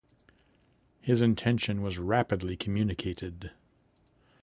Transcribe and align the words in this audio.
His 0.99 1.21
intention 1.21 1.83
was 1.83 1.99
rapidly 1.99 2.57
communicated. 2.57 3.51